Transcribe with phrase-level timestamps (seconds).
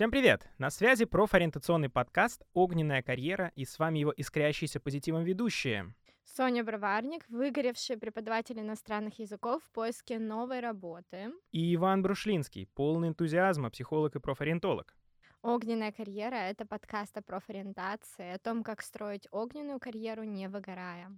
[0.00, 0.48] Всем привет!
[0.56, 5.94] На связи профориентационный подкаст «Огненная карьера» и с вами его искрящиеся позитивом ведущие.
[6.24, 11.32] Соня Броварник, выгоревший преподаватель иностранных языков в поиске новой работы.
[11.52, 14.96] И Иван Брушлинский, полный энтузиазма, психолог и профориентолог.
[15.42, 21.14] «Огненная карьера»— это подкаст о профориентации, о том, как строить огненную карьеру, не выгорая.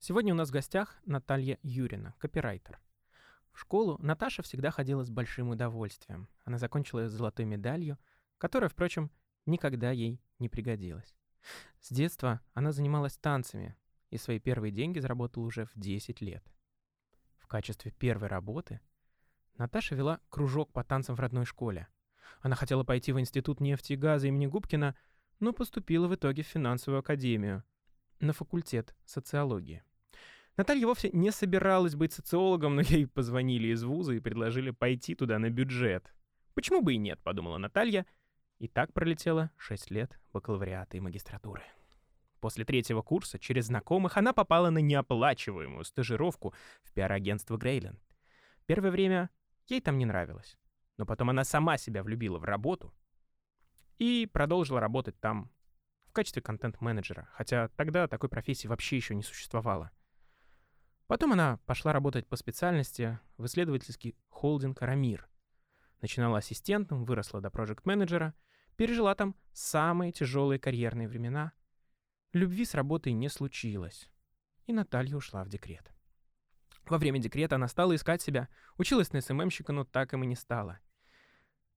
[0.00, 2.80] Сегодня у нас в гостях Наталья Юрина, копирайтер.
[3.52, 6.26] В школу Наташа всегда ходила с большим удовольствием.
[6.44, 7.96] Она закончила с золотой медалью—
[8.38, 9.10] которая, впрочем,
[9.46, 11.14] никогда ей не пригодилась.
[11.80, 13.76] С детства она занималась танцами
[14.10, 16.44] и свои первые деньги заработала уже в 10 лет.
[17.36, 18.80] В качестве первой работы
[19.58, 21.88] Наташа вела кружок по танцам в родной школе.
[22.40, 24.96] Она хотела пойти в Институт нефти и газа имени Губкина,
[25.40, 27.64] но поступила в итоге в финансовую академию
[28.20, 29.82] на факультет социологии.
[30.56, 35.38] Наталья вовсе не собиралась быть социологом, но ей позвонили из вуза и предложили пойти туда
[35.38, 36.14] на бюджет.
[36.54, 38.06] Почему бы и нет, подумала Наталья—
[38.64, 41.62] и так пролетело 6 лет бакалавриата и магистратуры.
[42.40, 48.00] После третьего курса через знакомых она попала на неоплачиваемую стажировку в пиар-агентство Грейленд.
[48.64, 49.28] Первое время
[49.66, 50.56] ей там не нравилось,
[50.96, 52.94] но потом она сама себя влюбила в работу
[53.98, 55.50] и продолжила работать там
[56.06, 59.90] в качестве контент-менеджера, хотя тогда такой профессии вообще еще не существовало.
[61.06, 65.28] Потом она пошла работать по специальности в исследовательский холдинг «Арамир».
[66.00, 68.34] Начинала ассистентом, выросла до проект-менеджера
[68.76, 71.52] пережила там самые тяжелые карьерные времена.
[72.32, 74.10] Любви с работой не случилось,
[74.66, 75.92] и Наталья ушла в декрет.
[76.86, 80.34] Во время декрета она стала искать себя, училась на СММщика, но так им и не
[80.34, 80.80] стала.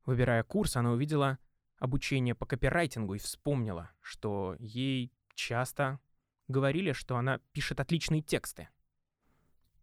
[0.05, 1.37] Выбирая курс, она увидела
[1.77, 5.99] обучение по копирайтингу и вспомнила, что ей часто
[6.47, 8.69] говорили, что она пишет отличные тексты.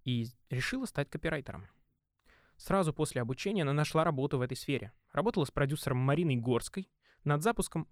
[0.02, 1.68] И решила стать копирайтером.
[2.56, 4.92] Сразу после обучения она нашла работу в этой сфере.
[5.12, 6.90] Работала с продюсером Мариной Горской—
[7.24, 7.88] над запуском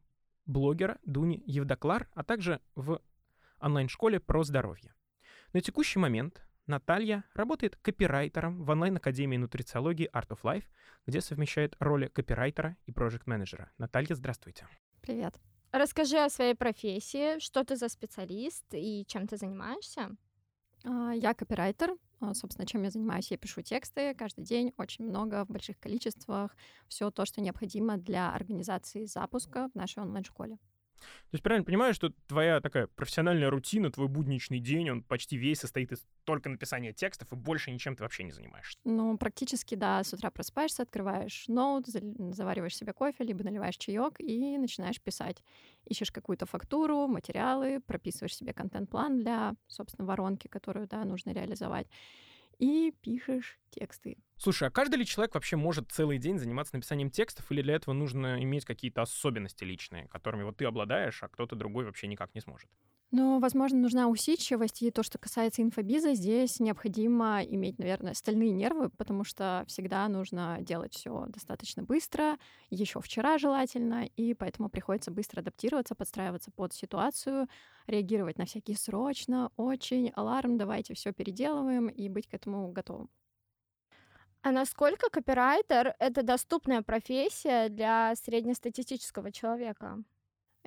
[0.46, 3.00] блогера Дуни Евдоклар, а также в
[3.60, 4.94] онлайн-школе про здоровье.
[5.52, 10.64] На текущий момент Наталья работает копирайтером в онлайн-академии нутрициологии Art of Life,
[11.06, 13.72] где совмещает роли копирайтера и проект-менеджера.
[13.78, 14.66] Наталья, здравствуйте.
[15.00, 15.34] Привет.
[15.72, 20.10] Расскажи о своей профессии, что ты за специалист и чем ты занимаешься?
[20.84, 23.30] А, я копирайтер, а, собственно, чем я занимаюсь.
[23.30, 26.56] Я пишу тексты каждый день, очень много, в больших количествах.
[26.88, 30.58] Все то, что необходимо для организации запуска в нашей онлайн-школе.
[31.02, 35.60] То есть правильно понимаю, что твоя такая профессиональная рутина, твой будничный день, он почти весь
[35.60, 38.78] состоит из только написания текстов, и больше ничем ты вообще не занимаешься?
[38.84, 40.02] Ну, практически, да.
[40.02, 45.42] С утра просыпаешься, открываешь ноут, завариваешь себе кофе, либо наливаешь чаек и начинаешь писать.
[45.84, 51.88] Ищешь какую-то фактуру, материалы, прописываешь себе контент-план для, собственно, воронки, которую, да, нужно реализовать
[52.62, 54.18] и пишешь тексты.
[54.36, 57.92] Слушай, а каждый ли человек вообще может целый день заниматься написанием текстов, или для этого
[57.92, 62.40] нужно иметь какие-то особенности личные, которыми вот ты обладаешь, а кто-то другой вообще никак не
[62.40, 62.70] сможет?
[63.14, 68.88] Ну, возможно, нужна усидчивость, и то, что касается инфобиза, здесь необходимо иметь, наверное, стальные нервы,
[68.88, 72.38] потому что всегда нужно делать все достаточно быстро,
[72.70, 77.48] еще вчера желательно, и поэтому приходится быстро адаптироваться, подстраиваться под ситуацию,
[77.86, 83.10] реагировать на всякие срочно, очень, аларм, давайте все переделываем и быть к этому готовым.
[84.42, 90.02] А насколько копирайтер— это доступная профессия для среднестатистического человека?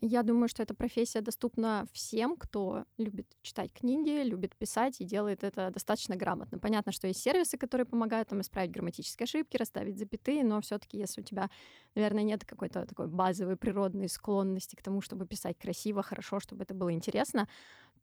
[0.02, 5.44] Я думаю, что эта профессия доступна всем, кто любит читать книги, любит писать и делает
[5.44, 6.60] это достаточно грамотно.
[6.60, 11.22] Понятно, что есть сервисы, которые помогают там исправить грамматические ошибки, расставить запятые, но все-таки, если
[11.22, 11.50] у тебя,
[11.96, 16.74] наверное, нет какой-то такой базовой природной склонности к тому, чтобы писать красиво, хорошо, чтобы это
[16.74, 17.48] было интересно,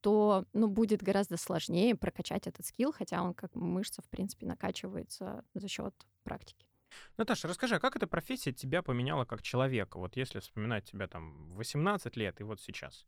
[0.00, 5.44] то ну, будет гораздо сложнее прокачать этот скилл, хотя он как мышца, в принципе, накачивается
[5.54, 6.71] за счет практики.
[7.16, 9.98] Наташа, расскажи, а как эта профессия тебя поменяла как человека?
[9.98, 13.06] Вот если вспоминать тебя там 18 лет и вот сейчас.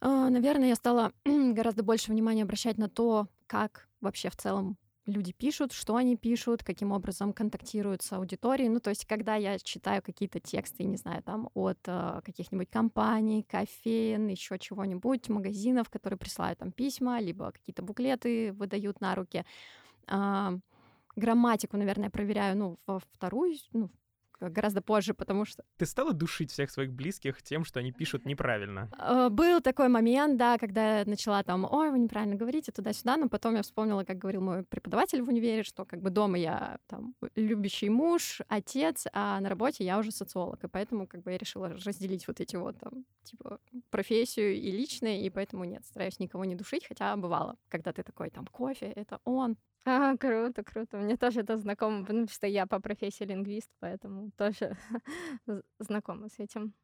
[0.00, 4.76] А, наверное, я стала гораздо больше внимания обращать на то, как вообще в целом
[5.08, 8.68] люди пишут, что они пишут, каким образом контактируют с аудиторией.
[8.68, 13.42] Ну, то есть, когда я читаю какие-то тексты, не знаю, там, от э, каких-нибудь компаний,
[13.42, 19.44] кофеин, еще чего-нибудь, магазинов, которые присылают там письма, либо какие-то буклеты выдают на руки,
[20.06, 20.58] э,
[21.18, 23.90] грамматику, наверное, проверяю, ну, во вторую, ну,
[24.40, 25.64] гораздо позже, потому что...
[25.76, 28.90] Ты стала душить всех своих близких тем, что они пишут неправильно?
[28.98, 33.28] Э, был такой момент, да, когда я начала там, ой, вы неправильно говорите, туда-сюда, но
[33.28, 37.14] потом я вспомнила, как говорил мой преподаватель в универе, что как бы дома я там
[37.34, 41.68] любящий муж, отец, а на работе я уже социолог, и поэтому как бы я решила
[41.68, 43.58] разделить вот эти вот там, типа,
[43.90, 48.30] профессию и личное, и поэтому нет, стараюсь никого не душить, хотя бывало, когда ты такой,
[48.30, 50.96] там, кофе, это он, а, круто, круто.
[50.96, 54.76] Мне тоже это знакомо, потому что я по профессии лингвист, поэтому тоже
[55.78, 56.74] знакома с этим.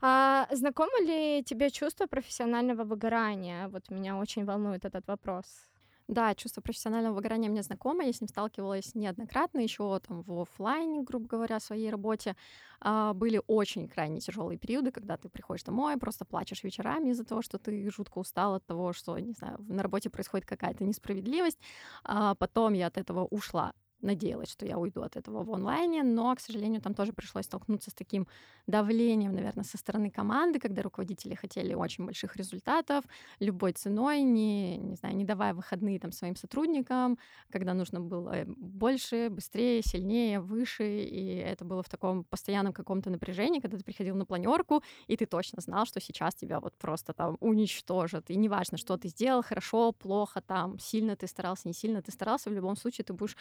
[0.00, 3.68] А знакомо ли тебе чувство профессионального выгорания?
[3.68, 5.67] Вот меня очень волнует этот вопрос.
[6.08, 11.02] Да, чувство профессионального выгорания мне знакомо, я с ним сталкивалась неоднократно, еще там в офлайне,
[11.02, 12.34] грубо говоря, в своей работе.
[12.80, 17.42] А, были очень крайне тяжелые периоды, когда ты приходишь домой, просто плачешь вечерами из-за того,
[17.42, 21.58] что ты жутко устал от того, что, не знаю, на работе происходит какая-то несправедливость.
[22.04, 26.34] А потом я от этого ушла надеялась, что я уйду от этого в онлайне, но,
[26.34, 28.26] к сожалению, там тоже пришлось столкнуться с таким
[28.66, 33.04] давлением, наверное, со стороны команды, когда руководители хотели очень больших результатов
[33.40, 37.18] любой ценой, не, не знаю, не давая выходные там своим сотрудникам,
[37.50, 43.60] когда нужно было больше, быстрее, сильнее, выше, и это было в таком постоянном каком-то напряжении,
[43.60, 47.36] когда ты приходил на планерку, и ты точно знал, что сейчас тебя вот просто там
[47.40, 52.12] уничтожат, и неважно, что ты сделал, хорошо, плохо, там, сильно ты старался, не сильно ты
[52.12, 53.36] старался, в любом случае ты будешь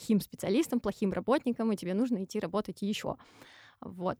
[0.00, 3.16] плохим специалистом, плохим работником, и тебе нужно идти работать еще.
[3.80, 4.18] Вот.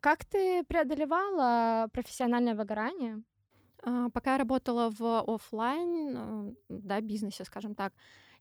[0.00, 3.22] Как ты преодолевала профессиональное выгорание?
[3.82, 7.92] А, пока я работала в офлайн, э, да, бизнесе, скажем так,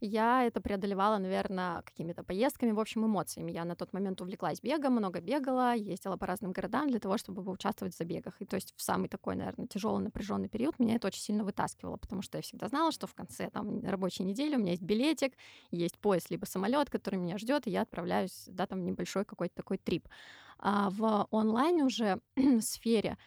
[0.05, 3.51] я это преодолевала, наверное, какими-то поездками, в общем, эмоциями.
[3.51, 7.49] Я на тот момент увлеклась бегом, много бегала, ездила по разным городам для того, чтобы
[7.49, 8.35] участвовать в забегах.
[8.39, 11.97] И то есть в самый такой, наверное, тяжелый напряженный период меня это очень сильно вытаскивало,
[11.97, 15.33] потому что я всегда знала, что в конце там рабочей недели у меня есть билетик,
[15.71, 19.77] есть поезд либо самолет, который меня ждет, и я отправляюсь, да, там небольшой какой-то такой
[19.77, 20.07] трип.
[20.59, 22.19] А в онлайн уже
[22.61, 23.17] сфере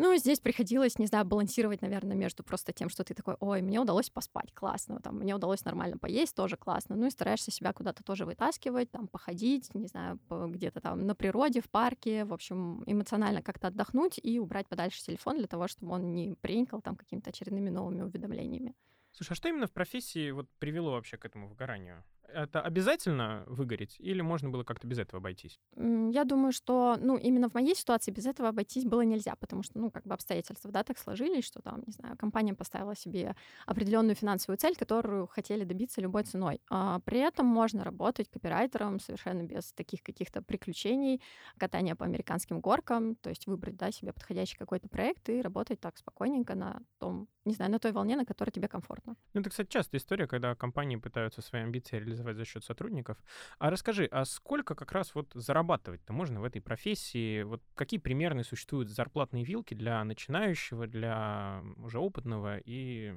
[0.00, 3.78] ну, здесь приходилось, не знаю, балансировать, наверное, между просто тем, что ты такой, ой, мне
[3.78, 8.02] удалось поспать, классно, там, мне удалось нормально поесть, тоже классно, ну и стараешься себя куда-то
[8.02, 13.42] тоже вытаскивать, там, походить, не знаю, где-то там на природе, в парке, в общем, эмоционально
[13.42, 17.68] как-то отдохнуть и убрать подальше телефон для того, чтобы он не принкал там какими-то очередными
[17.68, 18.74] новыми уведомлениями.
[19.12, 22.02] Слушай, а что именно в профессии вот привело вообще к этому выгоранию?
[22.32, 25.60] Это обязательно выгореть или можно было как-то без этого обойтись?
[25.76, 29.78] Я думаю, что, ну, именно в моей ситуации без этого обойтись было нельзя, потому что,
[29.78, 33.34] ну, как бы обстоятельства, да, так сложились, что там, не знаю, компания поставила себе
[33.66, 36.60] определенную финансовую цель, которую хотели добиться любой ценой.
[36.70, 41.20] А при этом можно работать копирайтером совершенно без таких каких-то приключений,
[41.58, 45.98] катания по американским горкам, то есть выбрать, да, себе подходящий какой-то проект и работать так
[45.98, 49.16] спокойненько на том, не знаю, на той волне, на которой тебе комфортно.
[49.34, 53.18] Ну, это, кстати, частая история, когда компании пытаются свои амбиции реализовать за счет сотрудников.
[53.58, 57.42] А расскажи, а сколько как раз вот зарабатывать-то можно в этой профессии?
[57.42, 63.14] Вот какие примерные существуют зарплатные вилки для начинающего, для уже опытного и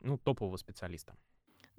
[0.00, 1.16] ну, топового специалиста?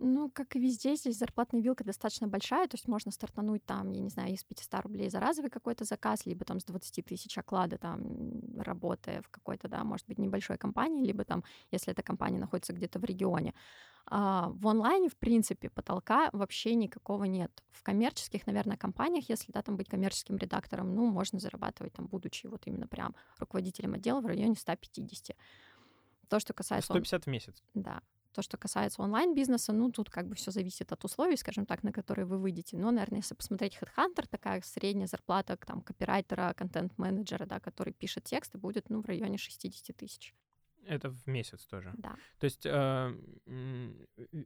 [0.02, 4.00] Ну, как и везде, здесь зарплатная вилка достаточно большая, то есть можно стартануть там, я
[4.00, 7.78] не знаю, из 500 рублей за разовый какой-то заказ, либо там с 20 тысяч оклада,
[7.78, 8.02] там,
[8.58, 12.98] работая в какой-то, да, может быть, небольшой компании, либо там, если эта компания находится где-то
[13.00, 13.54] в регионе.
[14.06, 17.52] А в онлайне, в принципе, потолка вообще никакого нет.
[17.72, 22.48] В коммерческих, наверное, компаниях, если, да, там быть коммерческим редактором, ну, можно зарабатывать там, будучи
[22.48, 25.36] вот именно прям руководителем отдела в районе 150.
[26.30, 26.94] То, что касается...
[26.94, 27.64] 150 в месяц?
[27.74, 28.02] Да.
[28.40, 31.92] То, что касается онлайн-бизнеса, ну, тут как бы все зависит от условий, скажем так, на
[31.92, 32.78] которые вы выйдете.
[32.78, 38.58] Но, наверное, если посмотреть HeadHunter, такая средняя зарплата там, копирайтера, контент-менеджера, да, который пишет тексты,
[38.58, 40.34] будет ну, в районе 60 тысяч.
[40.86, 41.92] Это в месяц тоже.
[41.98, 42.16] Да.
[42.40, 43.14] То есть э,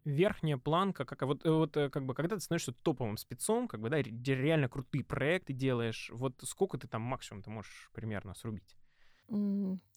[0.06, 3.92] верхняя планка, как вот, вот э, как бы, когда ты становишься топовым спецом, как бы,
[3.92, 8.76] да, реально крутые проекты делаешь, вот сколько ты там максимум ты можешь примерно срубить?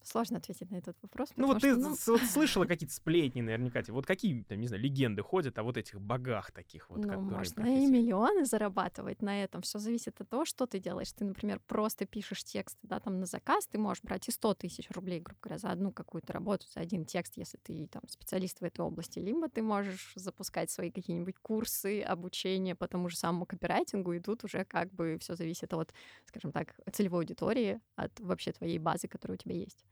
[0.07, 1.33] Сложно ответить на этот вопрос.
[1.35, 1.89] Ну вот ты что, ну...
[1.89, 3.81] вот слышала какие-то сплетни наверняка.
[3.89, 7.29] Вот какие, там, не знаю, легенды ходят о вот этих богах таких вот, ну, которые
[7.29, 7.83] можно профессии.
[7.83, 9.63] и миллионы зарабатывать на этом.
[9.63, 11.11] Все зависит от того, что ты делаешь.
[11.11, 14.89] Ты, например, просто пишешь текст, да, там на заказ, ты можешь брать и 100 тысяч
[14.91, 18.63] рублей, грубо говоря, за одну какую-то работу, за один текст, если ты там специалист в
[18.63, 19.19] этой области.
[19.19, 24.45] Либо ты можешь запускать свои какие-нибудь курсы, обучение по тому же самому копирайтингу, и тут
[24.45, 29.35] уже как бы все зависит от, скажем так, целевой аудитории, от вообще твоей базы, которая
[29.35, 29.83] у тебя есть.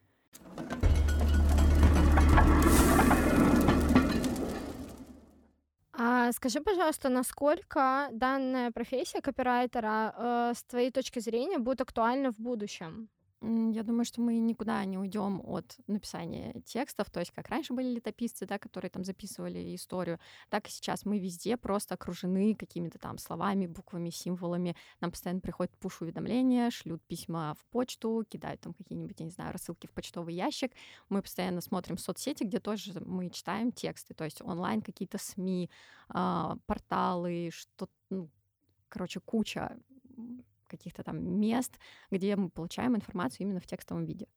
[5.98, 12.40] А скажи, пожалуйста, насколько данная профессия копирайтера э, с твоей точки зрения будет актуальна в
[12.40, 13.10] будущем?
[13.46, 17.10] Я думаю, что мы никуда не уйдем от написания текстов.
[17.12, 21.20] То есть, как раньше были летописцы, да, которые там записывали историю, так и сейчас мы
[21.20, 24.76] везде просто окружены какими-то там словами, буквами, символами.
[25.00, 29.86] Нам постоянно приходят пуш-уведомления, шлют письма в почту, кидают там какие-нибудь, я не знаю, рассылки
[29.86, 30.72] в почтовый ящик.
[31.10, 35.70] Мы постоянно смотрим соцсети, где тоже мы читаем тексты, то есть онлайн какие-то СМИ,
[36.10, 38.30] э, порталы, что ну,
[38.90, 39.78] короче, куча
[40.68, 41.80] каких-то там мест,
[42.12, 44.28] где мы получаем информацию именно в текстовом виде.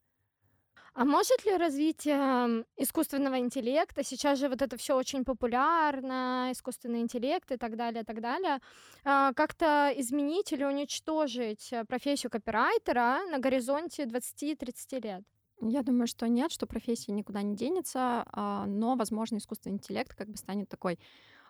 [0.94, 7.52] А может ли развитие искусственного интеллекта, сейчас же вот это все очень популярно, искусственный интеллект
[7.52, 8.58] и так далее, так далее,
[9.04, 15.23] а, как-то изменить или уничтожить э, профессию копирайтера на горизонте 20-30 лет?
[15.61, 20.28] Я думаю, что нет, что профессия никуда не денется, а, но, возможно, искусственный интеллект как
[20.28, 20.99] бы станет такой,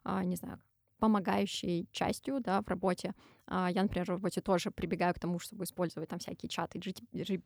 [0.05, 0.61] а, не знаю,
[0.99, 3.15] помогающей частью да, в работе.
[3.51, 7.41] А, я, например, в работе тоже прибегаю к тому, чтобы использовать там всякие чаты GPT,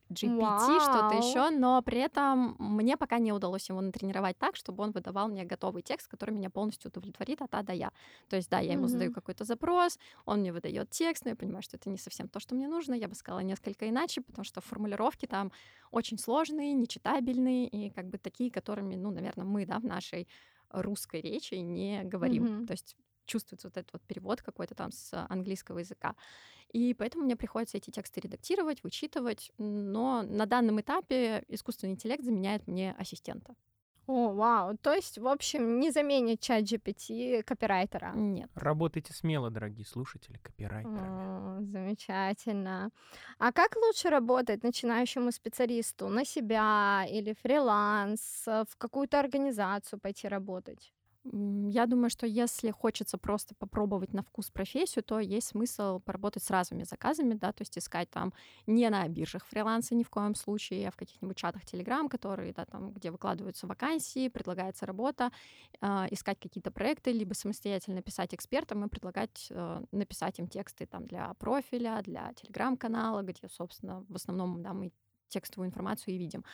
[0.80, 5.28] что-то еще, но при этом мне пока не удалось его натренировать так, чтобы он выдавал
[5.28, 7.92] мне готовый текст, который меня полностью удовлетворит от А до Я.
[8.28, 8.88] То есть, да, я ему mm-hmm.
[8.88, 12.40] задаю какой-то запрос, он мне выдает текст, но я понимаю, что это не совсем то,
[12.40, 12.94] что мне нужно.
[12.94, 15.52] Я бы сказала несколько иначе, потому что формулировки там
[15.92, 20.26] очень сложные, нечитабельные и как бы такие, которыми, ну, наверное, мы, да, в нашей
[20.70, 22.44] русской речи не говорим.
[22.44, 22.66] Mm-hmm.
[22.66, 26.14] То есть чувствуется вот этот вот перевод какой-то там с английского языка.
[26.72, 32.66] И поэтому мне приходится эти тексты редактировать, вычитывать, но на данном этапе искусственный интеллект заменяет
[32.66, 33.54] мне ассистента.
[34.08, 34.76] О, вау.
[34.78, 38.12] То есть, в общем, не заменит чат GPT копирайтера.
[38.14, 38.50] Нет.
[38.54, 41.60] Работайте смело, дорогие слушатели, копирайтерами.
[41.60, 42.90] О, замечательно.
[43.38, 46.08] А как лучше работать начинающему специалисту?
[46.08, 48.42] На себя или фриланс?
[48.46, 50.92] В какую-то организацию пойти работать?
[51.24, 56.50] Я думаю, что если хочется просто попробовать на вкус профессию, то есть смысл поработать с
[56.50, 58.32] разными заказами, да, то есть искать там
[58.66, 62.64] не на биржах фриланса ни в коем случае, а в каких-нибудь чатах Telegram, которые, да,
[62.64, 65.30] там, где выкладываются вакансии, предлагается работа,
[65.80, 71.06] э, искать какие-то проекты, либо самостоятельно писать экспертам и предлагать э, написать им тексты там
[71.06, 74.92] для профиля, для Telegram-канала, где, собственно, в основном, да, мы
[75.28, 76.44] текстовую информацию и видим.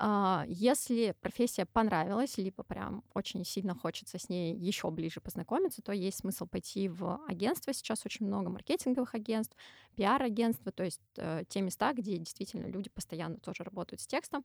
[0.00, 5.90] А, если профессия понравилась, либо прям очень сильно хочется с ней еще ближе познакомиться, то
[5.90, 7.72] есть смысл пойти в агентство.
[7.72, 9.56] Сейчас очень много маркетинговых агентств,
[9.96, 14.44] пиар-агентства, то есть э, те места, где действительно люди постоянно тоже работают с текстом,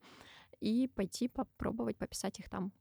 [0.60, 2.72] и пойти попробовать пописать их там.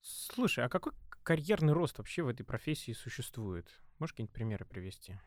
[0.00, 0.92] Слушай, а какой
[1.24, 3.68] карьерный рост вообще в этой профессии существует?
[3.98, 5.18] Можешь какие-нибудь примеры привести?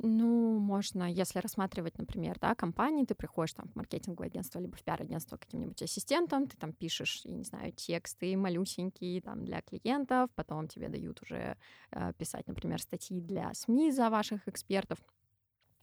[0.00, 4.82] Ну, можно, если рассматривать, например, да, компании, ты приходишь там в маркетинговое агентство, либо в
[4.84, 10.68] пиар-агентство каким-нибудь ассистентом, ты там пишешь, я не знаю, тексты малюсенькие там для клиентов, потом
[10.68, 11.56] тебе дают уже
[11.90, 14.98] э, писать, например, статьи для СМИ за ваших экспертов,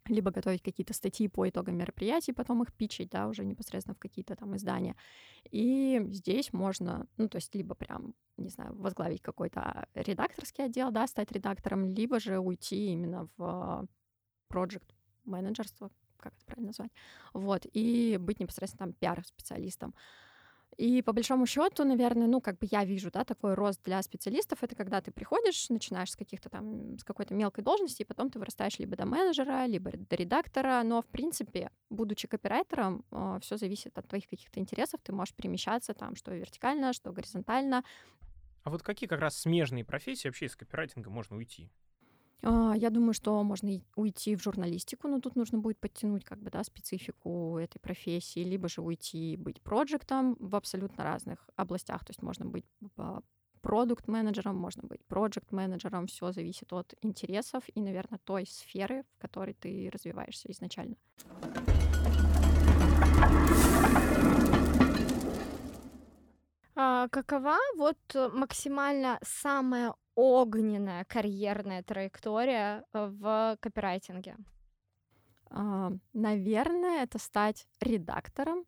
[0.08, 4.38] либо готовить какие-то статьи по итогам мероприятий, потом их пичить, да, уже непосредственно в какие-то
[4.38, 4.96] там издания.
[5.52, 11.06] И здесь можно, ну, то есть либо прям, не знаю, возглавить какой-то редакторский отдел, да,
[11.08, 13.88] стать редактором, либо же уйти именно в
[14.50, 14.94] project
[15.26, 16.92] менеджерство, как это правильно назвать,
[17.34, 19.94] вот, и быть непосредственно там пиар-специалистом.
[20.78, 24.62] И по большому счету, наверное, ну, как бы я вижу, да, такой рост для специалистов,
[24.62, 28.40] это когда ты приходишь, начинаешь с каких-то там, с какой-то мелкой должности, и потом ты
[28.40, 33.98] вырастаешь либо до менеджера, либо до редактора, но, в принципе, будучи копирайтером, э, все зависит
[33.98, 37.86] от твоих каких-то интересов, ты можешь перемещаться там, что вертикально, что горизонтально.
[38.64, 41.70] А вот какие как раз смежные профессии вообще из копирайтинга можно уйти?
[42.42, 46.50] А, я думаю, что можно уйти в журналистику, но тут нужно будет подтянуть как бы,
[46.50, 52.06] да, специфику этой профессии, либо же уйти быть проектом в абсолютно разных областях.
[52.06, 52.66] То есть можно быть
[53.62, 56.06] продукт-менеджером, можно быть проект-менеджером.
[56.06, 60.96] Все зависит от интересов и, наверное, той сферы, в которой ты развиваешься изначально.
[66.76, 67.98] А, какова вот
[68.34, 74.38] максимально самая огненная карьерная траектория э, в копирайтинге?
[75.50, 78.66] А, наверное, это стать редактором.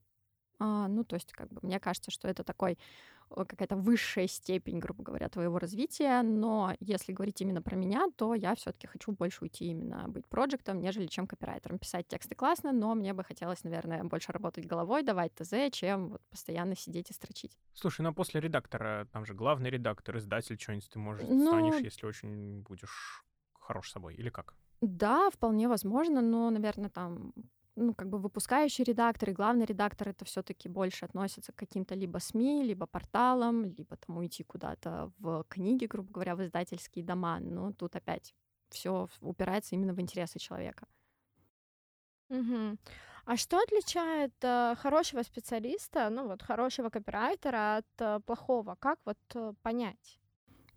[0.60, 2.78] А, ну, то есть, как бы, мне кажется, что это такой
[3.30, 8.56] какая-то высшая степень, грубо говоря, твоего развития, но если говорить именно про меня, то я
[8.56, 11.80] все-таки хочу больше уйти именно быть проектом, нежели чем копирайтером.
[11.80, 16.22] Писать тексты классно, но мне бы хотелось, наверное, больше работать головой, давать ТЗ, чем вот
[16.30, 17.58] постоянно сидеть и строчить.
[17.74, 21.48] Слушай, ну а после редактора, там же главный редактор, издатель, что-нибудь ты, может, ну...
[21.48, 24.56] станешь, если очень будешь хорош собой, или как?
[24.82, 27.34] Да, вполне возможно, но, наверное, там
[27.78, 32.18] ну, как бы выпускающий редактор и главный редактор это все-таки больше относятся к каким-то либо
[32.18, 37.40] СМИ, либо порталам, либо там уйти куда-то в книги, грубо говоря, в издательские дома.
[37.40, 38.34] Но тут опять
[38.70, 40.88] все упирается именно в интересы человека.
[42.30, 42.78] Угу.
[43.26, 48.76] А что отличает э, хорошего специалиста, ну вот хорошего копирайтера от э, плохого?
[48.80, 50.20] Как вот э, понять?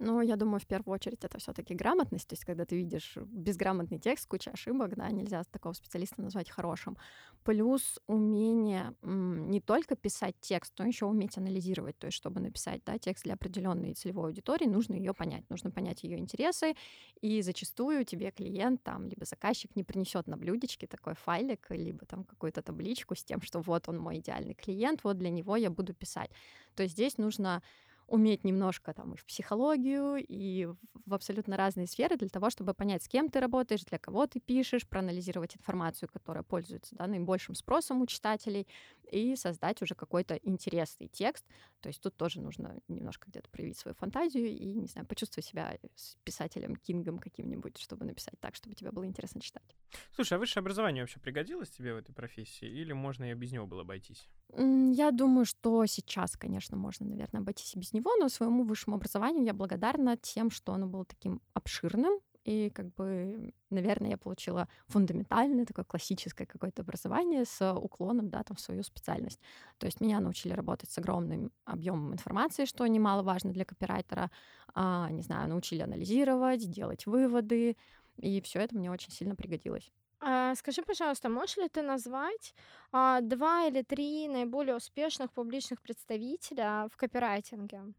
[0.03, 2.27] Ну, я думаю, в первую очередь это все-таки грамотность.
[2.27, 6.97] То есть, когда ты видишь безграмотный текст, куча ошибок, да, нельзя такого специалиста назвать хорошим.
[7.45, 11.99] Плюс умение не только писать текст, но еще уметь анализировать.
[11.99, 15.45] То есть, чтобы написать да, текст для определенной целевой аудитории, нужно ее понять.
[15.51, 16.77] Нужно понять ее интересы.
[17.21, 22.25] И зачастую тебе клиент там, либо заказчик не принесет на блюдечке такой файлик, либо там
[22.25, 25.93] какую-то табличку с тем, что вот он мой идеальный клиент, вот для него я буду
[25.93, 26.31] писать.
[26.75, 27.63] То есть здесь нужно
[28.11, 30.67] уметь немножко там и в психологию, и
[31.07, 34.41] в абсолютно разные сферы для того, чтобы понять, с кем ты работаешь, для кого ты
[34.41, 38.67] пишешь, проанализировать информацию, которая пользуется да, наибольшим спросом у читателей,
[39.11, 41.47] и создать уже какой-то интересный текст.
[41.81, 45.79] То есть тут тоже нужно немножко где-то проявить свою фантазию и, не знаю, почувствовать себя
[45.95, 49.77] с писателем Кингом каким-нибудь, чтобы написать так, чтобы тебе было интересно читать.
[50.15, 53.67] Слушай, а высшее образование вообще пригодилось тебе в этой профессии, или можно и без него
[53.67, 54.29] было обойтись?
[54.57, 59.45] Я думаю, что сейчас, конечно, можно, наверное, обойтись и без него, но своему высшему образованию
[59.45, 65.67] я благодарна тем, что оно было таким обширным, и как бы, наверное, я получила фундаментальное,
[65.67, 69.41] такое классическое какое-то образование с уклоном, да, там, в свою специальность.
[69.79, 74.31] То есть меня научили работать с огромным объемом информации, что немаловажно для копирайтера.
[74.75, 77.77] А, не знаю, научили анализировать, делать выводы,
[78.17, 79.93] и все это мне очень сильно пригодилось.
[80.21, 82.55] А, скажи, пожалуйста, можешь ли ты назвать
[82.93, 87.95] а, два или три наиболее успешных публичных представителя в копирайтинге?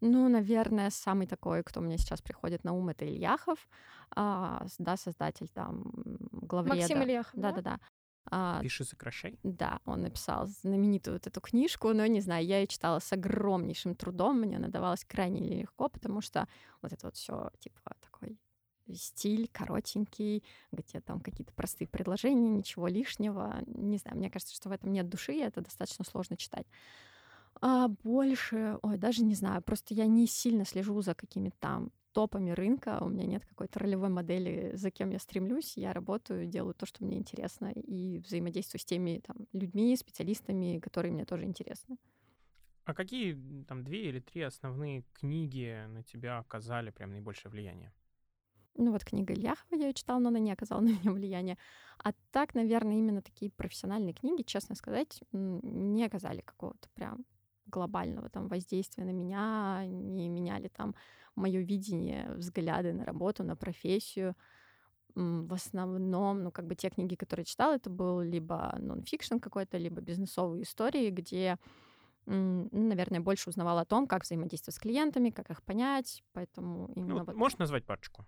[0.00, 3.66] Ну, наверное, самый такой, кто мне сейчас приходит на ум, это Ильяхов,
[4.14, 5.84] а, да, создатель там
[6.32, 6.76] главреда.
[6.76, 7.52] Максим Ильяхов, да?
[7.52, 7.80] Да-да-да.
[8.30, 9.38] А, Пиши, сокращай.
[9.42, 13.94] Да, он написал знаменитую вот эту книжку, но не знаю, я ее читала с огромнейшим
[13.94, 16.46] трудом, мне она давалась крайне легко, потому что
[16.82, 17.96] вот это вот все типа
[18.92, 23.62] стиль коротенький, где там какие-то простые предложения, ничего лишнего.
[23.66, 26.66] Не знаю, мне кажется, что в этом нет души, и это достаточно сложно читать.
[27.60, 32.50] А больше, ой, даже не знаю, просто я не сильно слежу за какими-то там топами
[32.50, 36.86] рынка, у меня нет какой-то ролевой модели, за кем я стремлюсь, я работаю, делаю то,
[36.86, 41.98] что мне интересно, и взаимодействую с теми там, людьми, специалистами, которые мне тоже интересны.
[42.84, 47.92] А какие там две или три основные книги на тебя оказали прям наибольшее влияние?
[48.78, 51.58] Ну вот книга Ильяхова я ее читала, но она не оказала на меня влияния.
[51.98, 57.24] А так, наверное, именно такие профессиональные книги, честно сказать, не оказали какого-то прям
[57.66, 60.94] глобального там воздействия на меня, не меняли там
[61.34, 64.34] мое видение, взгляды на работу, на профессию.
[65.14, 70.00] В основном, ну, как бы те книги, которые читала, это был либо нон-фикшн какой-то, либо
[70.02, 71.56] бизнесовые истории, где,
[72.26, 77.14] ну, наверное, больше узнавала о том, как взаимодействовать с клиентами, как их понять, поэтому именно
[77.14, 77.34] ну, вот...
[77.34, 78.26] Можешь назвать парочку?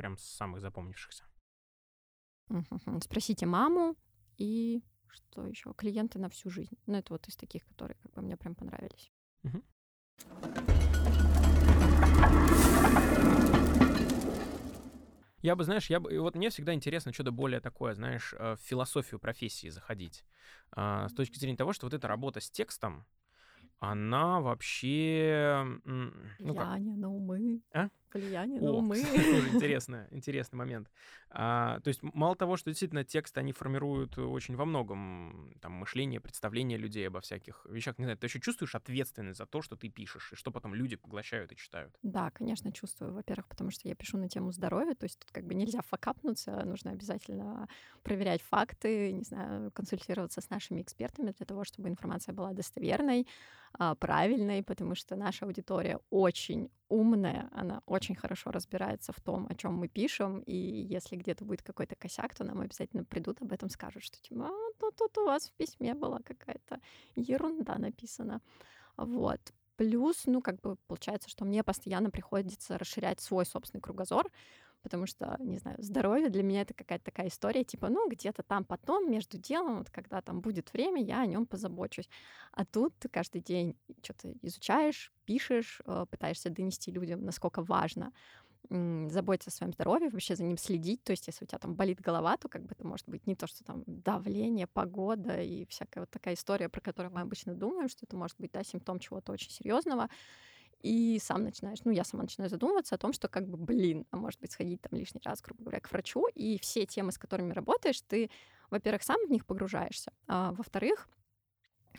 [0.00, 1.24] Прям самых запомнившихся.
[3.02, 3.96] Спросите маму
[4.38, 5.74] и что еще?
[5.74, 6.74] Клиенты на всю жизнь.
[6.86, 9.12] Ну, это вот из таких, которые как бы мне прям понравились.
[9.42, 9.62] Угу.
[15.42, 18.60] Я бы, знаешь, я бы, вот мне всегда интересно что-то более такое, знаешь, э, в
[18.60, 20.24] философию профессии заходить.
[20.72, 23.04] А, с точки зрения того, что вот эта работа с текстом,
[23.78, 25.62] она вообще...
[25.84, 27.02] Ну, Влияние как?
[27.02, 27.60] на умы.
[27.74, 27.90] А?
[28.12, 29.02] Влияние О, на умы.
[29.30, 30.90] Тоже интересный, интересный момент.
[31.30, 36.20] А, то есть мало того, что действительно текст они формируют очень во многом там, мышление,
[36.20, 37.98] представление людей обо всяких вещах.
[37.98, 40.96] Не знаю, ты еще чувствуешь ответственность за то, что ты пишешь, и что потом люди
[40.96, 41.98] поглощают и читают?
[42.02, 43.12] Да, конечно, чувствую.
[43.12, 46.64] Во-первых, потому что я пишу на тему здоровья, то есть тут как бы нельзя факапнуться,
[46.64, 47.68] нужно обязательно
[48.02, 53.26] проверять факты, не знаю, консультироваться с нашими экспертами для того, чтобы информация была достоверной,
[53.72, 59.54] а, правильной, потому что наша аудитория очень умная, она очень хорошо разбирается в том, о
[59.54, 63.68] чем мы пишем, и если где-то будет какой-то косяк, то нам обязательно придут, об этом
[63.68, 66.80] скажут, что типа, а, ну тут у вас в письме была какая-то
[67.14, 68.40] ерунда написана.
[68.96, 69.40] Вот.
[69.76, 74.30] Плюс, ну, как бы получается, что мне постоянно приходится расширять свой собственный кругозор,
[74.82, 78.64] потому что, не знаю, здоровье для меня это какая-то такая история, типа, ну, где-то там
[78.64, 82.08] потом, между делом, вот когда там будет время, я о нем позабочусь.
[82.52, 88.12] А тут ты каждый день что-то изучаешь, пишешь, э, пытаешься донести людям, насколько важно
[88.68, 91.02] заботиться о своем здоровье, вообще за ним следить.
[91.02, 93.34] То есть, если у тебя там болит голова, то как бы это может быть не
[93.34, 97.88] то, что там давление, погода и всякая вот такая история, про которую мы обычно думаем,
[97.88, 100.08] что это может быть, да, симптом чего-то очень серьезного
[100.82, 104.16] и сам начинаешь, ну, я сама начинаю задумываться о том, что как бы, блин, а
[104.16, 107.52] может быть, сходить там лишний раз, грубо говоря, к врачу, и все темы, с которыми
[107.52, 108.30] работаешь, ты,
[108.70, 111.08] во-первых, сам в них погружаешься, а во-вторых,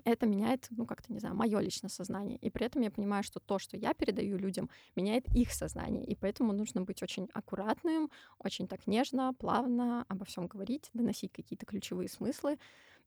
[0.03, 2.37] это меняет, ну, как-то, не знаю, мое личное сознание.
[2.37, 6.05] И при этом я понимаю, что то, что я передаю людям, меняет их сознание.
[6.05, 11.65] И поэтому нужно быть очень аккуратным, очень так нежно, плавно обо всем говорить, доносить какие-то
[11.65, 12.57] ключевые смыслы.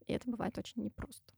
[0.06, 1.32] И это бывает очень непросто.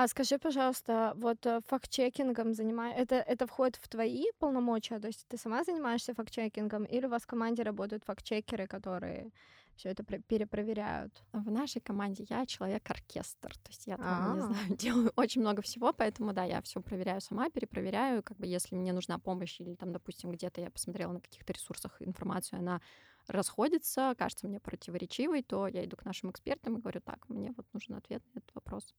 [0.00, 2.96] А скажи, пожалуйста, вот э, факт-чекингом занимаешь...
[2.96, 5.00] Это, это входит в твои полномочия?
[5.00, 9.32] То есть ты сама занимаешься факт-чекингом или у вас в команде работают факт-чекеры, которые
[9.74, 11.20] все это перепроверяют?
[11.32, 14.46] В нашей команде я человек-оркестр, то есть я там, не а.
[14.46, 18.76] знаю, делаю очень много всего, поэтому да, я все проверяю сама, перепроверяю, как бы если
[18.76, 22.80] мне нужна помощь или там, допустим, где-то я посмотрела на каких-то ресурсах информацию, она
[23.26, 27.66] расходится, кажется мне противоречивой, то я иду к нашим экспертам и говорю, так, мне вот
[27.72, 28.94] нужен ответ на этот вопрос.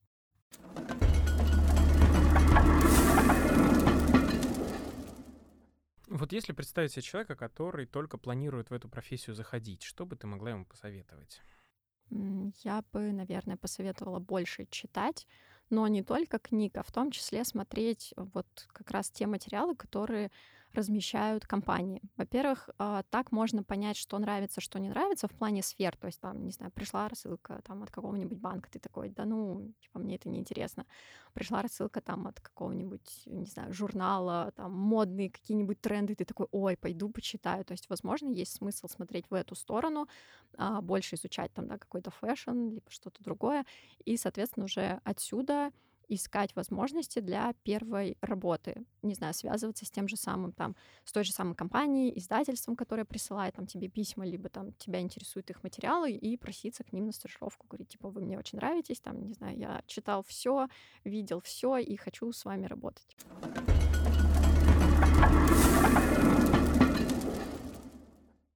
[6.08, 10.28] Вот если представить себе человека, который только планирует в эту профессию заходить, что бы ты
[10.28, 11.42] могла ему посоветовать?
[12.10, 15.28] Я бы, наверное, посоветовала больше читать,
[15.70, 20.32] но не только книг, а в том числе смотреть вот как раз те материалы, которые
[20.74, 22.02] размещают компании.
[22.18, 25.96] Во-первых, а, так можно понять, что нравится, что не нравится в плане сфер.
[25.98, 29.74] То есть там, не знаю, пришла рассылка там от какого-нибудь банка, ты такой, да ну,
[29.82, 30.86] типа, мне это не интересно.
[31.34, 36.78] Пришла рассылка там от какого-нибудь, не знаю, журнала, там модные какие-нибудь тренды, ты такой, ой,
[36.78, 37.66] пойду почитаю.
[37.66, 40.08] То есть, возможно, есть смысл смотреть в эту сторону,
[40.58, 43.66] а, больше изучать там, да, какой-то фэшн, либо что-то другое,
[44.06, 45.72] и, соответственно, уже отсюда
[46.10, 48.84] искать возможности для первой работы.
[49.02, 53.06] Не знаю, связываться с тем же самым, там, с той же самой компанией, издательством, которое
[53.06, 57.12] присылает там тебе письма, либо там тебя интересуют их материалы, и проситься к ним на
[57.12, 60.68] стажировку, говорить, типа, вы мне очень нравитесь, там, не знаю, я читал все,
[61.04, 63.16] видел все и хочу с вами работать.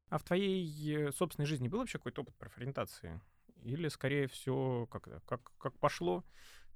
[0.09, 3.19] А в твоей э, собственной жизни был вообще какой-то опыт профориентации?
[3.63, 6.23] Или скорее все как, как, как пошло,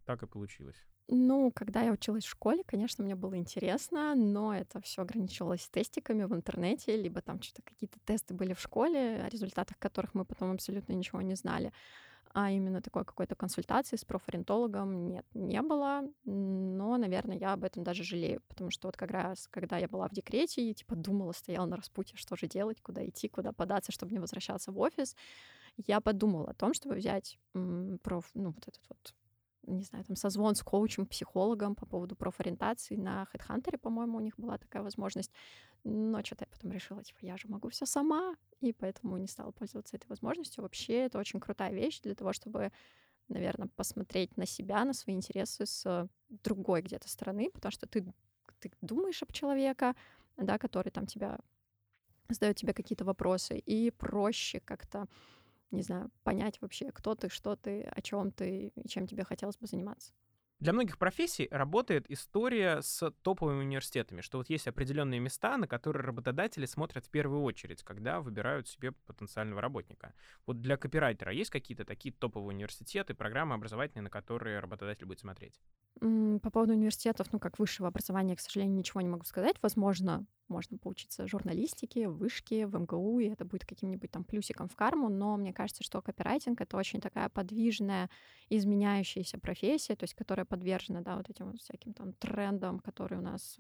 [0.08, 0.78] так и получилось.
[1.10, 6.24] Ну, когда я училась в школе, конечно, мне было интересно, но это все ограничивалось тестиками
[6.24, 10.52] в интернете, либо там что-то какие-то тесты были в школе, о результатах которых мы потом
[10.52, 11.74] абсолютно ничего не знали.
[12.34, 16.04] А именно такой какой-то консультации с профориентологом нет, не было.
[16.24, 20.08] Но, наверное, я об этом даже жалею, потому что вот как раз, когда я была
[20.08, 23.92] в декрете и типа думала, стояла на распутье, что же делать, куда идти, куда податься,
[23.92, 25.18] чтобы не возвращаться в офис,
[25.86, 27.38] я подумала о том, чтобы взять
[28.04, 29.14] проф, ну, вот этот вот
[29.74, 34.38] не знаю, там созвон с коучем, психологом по поводу профориентации на HeadHunter, по-моему, у них
[34.38, 35.32] была такая возможность.
[35.84, 39.52] Но что-то я потом решила, типа, я же могу все сама, и поэтому не стала
[39.52, 40.64] пользоваться этой возможностью.
[40.64, 42.72] Вообще, это очень крутая вещь для того, чтобы
[43.30, 48.06] наверное, посмотреть на себя, на свои интересы с другой где-то стороны, потому что ты,
[48.60, 49.96] ты думаешь об человека,
[50.38, 51.40] да, который там тебя
[52.30, 55.08] задает тебе какие-то вопросы, и проще как-то
[55.72, 59.58] не знаю, понять вообще, кто ты, что ты, о чем ты и чем тебе хотелось
[59.58, 60.14] бы заниматься.
[60.60, 66.04] Для многих профессий работает история с топовыми университетами, что вот есть определенные места, на которые
[66.04, 70.16] работодатели смотрят в первую очередь, когда выбирают себе потенциального работника.
[70.48, 75.62] Вот для копирайтера есть какие-то такие топовые университеты, программы образовательные, на которые работодатель будет смотреть?
[76.00, 79.56] По поводу университетов, ну, как высшего образования, к сожалению, ничего не могу сказать.
[79.62, 85.10] Возможно, можно поучиться журналистике, вышке, в МГУ, и это будет каким-нибудь там плюсиком в карму,
[85.10, 88.10] но мне кажется, что копирайтинг— это очень такая подвижная,
[88.50, 93.24] изменяющаяся профессия, то есть которая подвержена, да, вот этим вот всяким там трендам, которые у
[93.24, 93.58] нас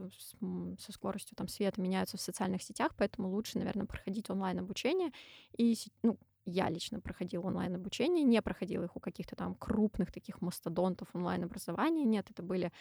[0.80, 5.12] со скоростью там света меняются в социальных сетях, поэтому лучше, наверное, проходить онлайн-обучение
[5.58, 11.10] и, ну, я лично проходила онлайн-обучение, не проходила их у каких-то там крупных таких мастодонтов
[11.14, 12.72] онлайн-образования, нет, это были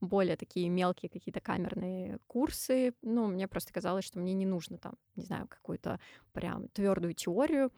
[0.00, 2.94] более такие мелкие какие-то камерные курсы.
[3.00, 5.98] Ну, мне просто казалось, что мне не нужно там, не знаю, какую-то
[6.32, 7.72] прям твердую теорию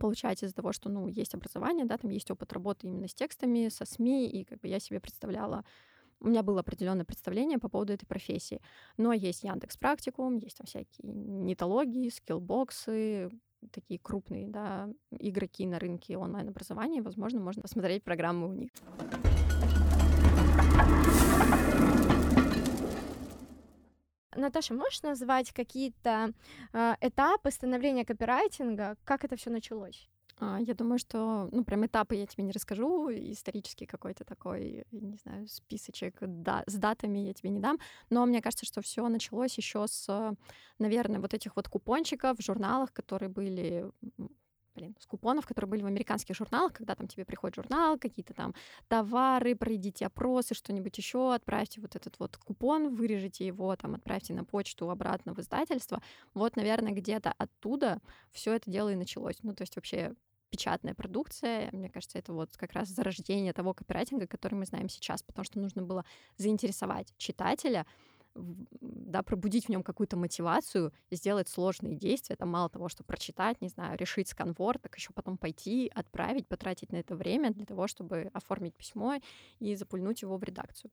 [0.00, 3.68] получать из-за того, что, ну, есть образование, да, там есть опыт работы именно с текстами,
[3.68, 5.64] со СМИ, и как бы я себе представляла
[6.20, 8.60] у меня было определенное представление по поводу этой профессии.
[8.96, 13.30] Но есть Яндекс Практикум, есть там всякие нетологии, скиллбоксы,
[13.72, 18.70] такие крупные да, игроки на рынке онлайн-образования, возможно, можно посмотреть программы у них.
[24.38, 26.32] Наташа, можешь назвать какие-то
[26.72, 28.96] э, этапы становления копирайтинга?
[29.04, 30.08] Как это все началось?
[30.40, 35.16] А, я думаю, что, ну, прям этапы я тебе не расскажу, исторический какой-то такой, не
[35.16, 37.78] знаю, списочек да, с датами я тебе не дам,
[38.10, 40.36] но мне кажется, что все началось еще с,
[40.78, 43.90] наверное, вот этих вот купончиков в журналах, которые были
[44.78, 48.54] блин, с купонов, которые были в американских журналах, когда там тебе приходит журнал, какие-то там
[48.86, 54.44] товары, пройдите опросы, что-нибудь еще, отправьте вот этот вот купон, вырежите его, там, отправьте на
[54.44, 56.00] почту обратно в издательство.
[56.34, 59.36] Вот, наверное, где-то оттуда все это дело и началось.
[59.42, 60.14] Ну, то есть вообще
[60.50, 61.68] печатная продукция.
[61.72, 65.58] Мне кажется, это вот как раз зарождение того копирайтинга, который мы знаем сейчас, потому что
[65.58, 66.04] нужно было
[66.36, 67.84] заинтересовать читателя
[68.80, 73.68] да, пробудить в нем какую-то мотивацию, сделать сложные действия, там мало того, что прочитать, не
[73.68, 78.30] знаю, решить сканвор, так еще потом пойти, отправить, потратить на это время для того, чтобы
[78.32, 79.16] оформить письмо
[79.58, 80.90] и запульнуть его в редакцию.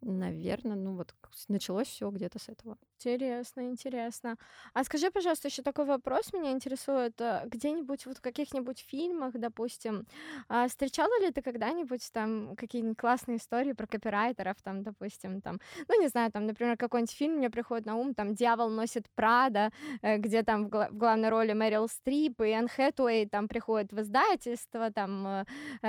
[0.00, 1.14] Наверное, ну вот
[1.48, 2.78] началось все где-то с этого.
[2.98, 4.36] Интересно, интересно.
[4.72, 7.20] А скажи, пожалуйста, еще такой вопрос меня интересует.
[7.20, 10.06] Э, где-нибудь вот в каких-нибудь фильмах, допустим,
[10.48, 16.00] а, встречала ли ты когда-нибудь там какие-нибудь классные истории про копирайтеров, там, допустим, там, ну,
[16.00, 19.70] не знаю, там, например, какой-нибудь фильм мне приходит на ум, там, «Дьявол носит Прада»,
[20.02, 23.92] э, где там в, гла- в главной роли Мэрил Стрип и Энн Хэтуэй там приходит
[23.92, 25.44] в издательство, там, э,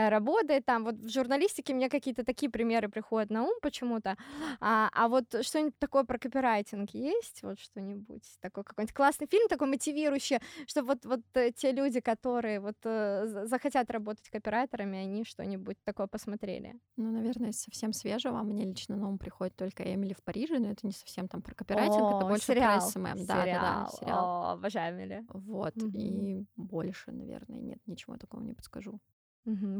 [0.09, 0.83] работает там.
[0.83, 3.53] Вот в журналистике мне какие-то такие примеры приходят на ум
[3.99, 4.17] почему-то.
[4.59, 7.43] А, а вот что-нибудь такое про копирайтинг есть?
[7.43, 12.59] Вот что-нибудь такой какой-нибудь классный фильм, такой мотивирующий, чтобы вот, вот э, те люди, которые
[12.59, 16.79] вот э, захотят работать копирайтерами, они что-нибудь такое посмотрели?
[16.97, 18.41] Ну, наверное, совсем свежего.
[18.43, 21.53] Мне лично на ум приходит только Эмили в Париже, но это не совсем там про
[21.55, 23.25] копирайтинг, О, это больше сериал, про SMM.
[23.25, 23.97] Да, да, да, сериал.
[23.99, 24.25] сериал.
[24.25, 25.25] О, обожаю Эмили.
[25.29, 25.91] Вот, Мгм.
[25.97, 28.99] и больше, наверное, нет, ничего такого не подскажу.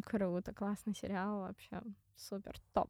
[0.06, 1.82] Круто, классный сериал вообще.
[2.16, 2.90] Супер, топ.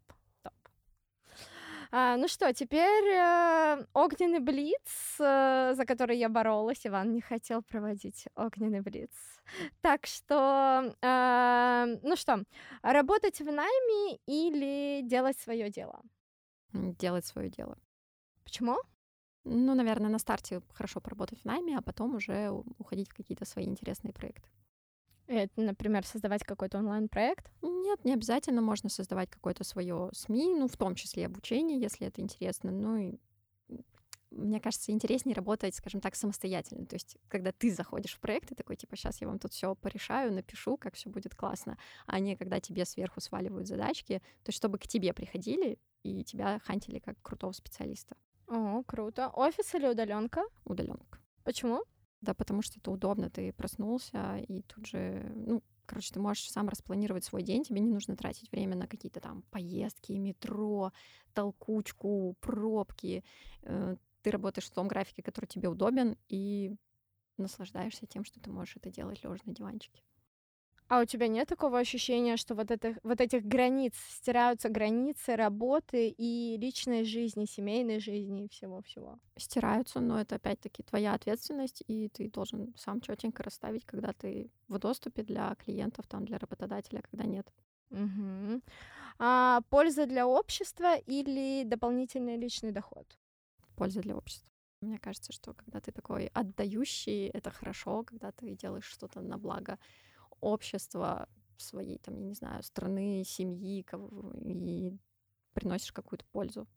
[1.92, 6.86] А, ну что, теперь э, огненный блиц, э, за который я боролась.
[6.86, 9.10] Иван не хотел проводить огненный блиц.
[9.82, 12.44] Так что, э, ну что,
[12.84, 16.02] работать в найме или делать свое дело?
[16.74, 17.76] Делать свое дело.
[18.44, 18.78] Почему?
[19.44, 23.66] Ну, наверное, на старте хорошо поработать в найме, а потом уже уходить в какие-то свои
[23.66, 24.48] интересные проекты.
[25.30, 27.52] Это, например, создавать какой-то онлайн-проект.
[27.62, 32.20] Нет, не обязательно можно создавать какое-то свое СМИ, ну, в том числе обучение, если это
[32.20, 32.72] интересно.
[32.72, 33.20] Ну и
[34.32, 36.88] мне кажется, интереснее работать, скажем так, самостоятельно.
[36.88, 39.76] То есть, когда ты заходишь в проект, ты такой, типа, сейчас я вам тут все
[39.76, 44.58] порешаю, напишу, как все будет классно, а не когда тебе сверху сваливают задачки, то есть,
[44.58, 48.18] чтобы к тебе приходили и тебя хантили как крутого специалиста.
[48.48, 49.30] О, круто.
[49.30, 50.42] Офис или удаленка?
[50.66, 51.20] Удаленка.
[51.44, 51.84] Почему?
[52.22, 56.68] Да, потому что это удобно, ты проснулся, и тут же, ну, короче, ты можешь сам
[56.68, 60.92] распланировать свой день, тебе не нужно тратить время на какие-то там поездки, метро,
[61.34, 63.24] толкучку, пробки.
[63.64, 66.76] Э, Ты работаешь в том графике, который тебе удобен, и
[67.38, 70.04] наслаждаешься тем, что ты можешь это делать лежа на диванчике.
[70.90, 76.10] А у тебя нет такого ощущения, что вот, это, вот этих границ, стираются границы работы
[76.10, 79.20] и личной жизни, семейной жизни и всего-всего?
[79.38, 84.80] Стираются, но это опять-таки твоя ответственность, и ты должен сам четенько расставить, когда ты в
[84.80, 87.48] доступе для клиентов, там, для работодателя, когда нет.
[87.92, 88.62] Мгм.
[89.20, 93.18] А польза для общества или дополнительный личный доход?
[93.76, 94.50] польза для общества.
[94.82, 99.78] Мне кажется, что когда ты такой отдающий, это хорошо, когда ты делаешь что-то на благо
[100.42, 104.94] общества, своей, там, я не знаю, страны, семьи, кого- и
[105.54, 106.68] приносишь какую-то пользу.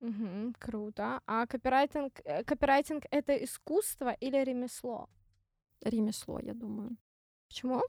[0.00, 1.20] Мгм, круто.
[1.26, 5.08] А копирайтинг, э, копирайтинг— это искусство или ремесло?
[5.82, 6.96] Ремесло, я думаю.
[7.48, 7.82] Почему?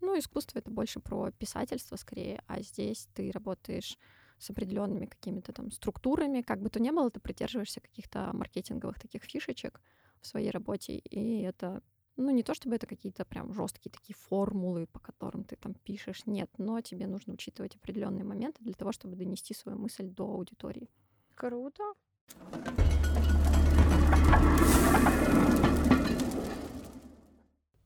[0.00, 3.98] Ну, искусство это больше про писательство скорее, а здесь ты работаешь
[4.38, 9.24] с определенными какими-то там структурами, как бы то ни было, ты придерживаешься каких-то маркетинговых таких
[9.24, 9.80] фишечек
[10.20, 11.82] в своей работе, и это
[12.16, 16.26] ну, не то чтобы это какие-то прям жесткие такие формулы, по которым ты там пишешь,
[16.26, 20.88] нет, но тебе нужно учитывать определенные моменты для того, чтобы донести свою мысль до аудитории.
[21.34, 21.82] Круто.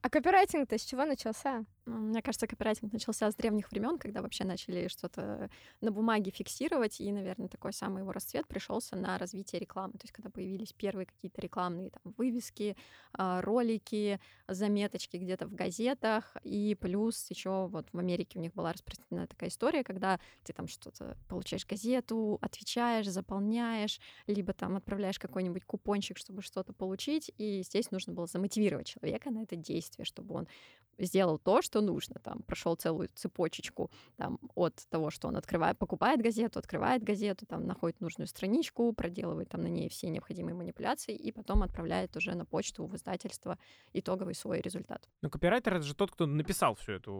[0.01, 1.65] А копирайтинг-то с чего начался?
[1.85, 5.49] Мне кажется, копирайтинг начался с древних времен, когда вообще начали что-то
[5.81, 9.93] на бумаге фиксировать, и, наверное, такой самый его расцвет пришелся на развитие рекламы.
[9.93, 12.77] То есть, когда появились первые какие-то рекламные там, вывески,
[13.13, 18.73] а, ролики, заметочки где-то в газетах, и плюс еще вот в Америке у них была
[18.73, 25.65] распространена такая история, когда ты там что-то получаешь газету, отвечаешь, заполняешь, либо там отправляешь какой-нибудь
[25.65, 30.47] купончик, чтобы что-то получить, и здесь нужно было замотивировать человека на это действие, чтобы он
[30.97, 36.21] сделал то, что нужно, там, прошел целую цепочечку там, от того, что он открывает, покупает
[36.21, 41.31] газету, открывает газету, там, находит нужную страничку, проделывает там на ней все необходимые манипуляции и
[41.31, 43.57] потом отправляет уже на почту в издательство
[43.93, 45.09] итоговый свой результат.
[45.21, 47.11] Ну, копирайтер— это же тот, кто написал всю эту